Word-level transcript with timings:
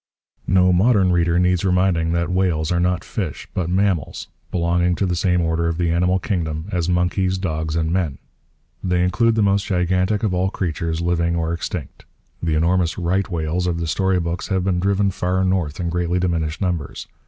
No 0.47 0.73
modern 0.73 1.11
reader 1.11 1.37
needs 1.37 1.63
reminding 1.63 2.11
that 2.13 2.31
whales 2.31 2.71
are 2.71 2.79
not 2.79 3.03
fish 3.03 3.47
but 3.53 3.69
mammals, 3.69 4.29
belonging 4.49 4.95
to 4.95 5.05
the 5.05 5.15
same 5.15 5.41
order 5.41 5.67
of 5.67 5.77
the 5.77 5.91
animal 5.91 6.17
kingdom 6.17 6.65
as 6.71 6.89
monkeys, 6.89 7.37
dogs, 7.37 7.75
and 7.75 7.91
men. 7.91 8.17
They 8.83 9.03
include 9.03 9.35
the 9.35 9.43
most 9.43 9.67
gigantic 9.67 10.23
of 10.23 10.33
all 10.33 10.49
creatures, 10.49 11.01
living 11.01 11.35
or 11.35 11.53
extinct. 11.53 12.05
The 12.41 12.55
enormous 12.55 12.97
'right' 12.97 13.29
whales 13.29 13.67
of 13.67 13.79
the 13.79 13.85
story 13.85 14.19
books 14.19 14.47
have 14.47 14.63
been 14.63 14.79
driven 14.79 15.11
far 15.11 15.43
north 15.43 15.79
in 15.79 15.89
greatly 15.89 16.17
diminished 16.17 16.61
numbers. 16.61 17.07